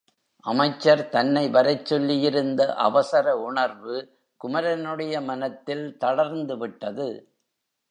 [0.45, 3.95] அமைச்சர் தன்னை வரச்சொல்லியிருந்த அவசர உணர்வு
[4.41, 7.09] குமரனுடைய மனத்தில் தளர்ந்துவிட்டது.